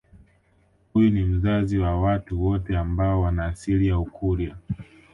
[0.93, 4.57] Huyu ni mzazi wa watu wote ambao wana asili ya Ukurya